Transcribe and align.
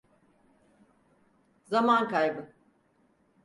Zaman 1.63 2.07
kaybı. 2.09 2.51